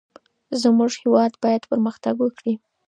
زمونږ 0.61 0.91
هیواد 1.01 1.31
باید 1.43 1.67
پرمختګ 1.71 2.15
وکړي. 2.19 2.53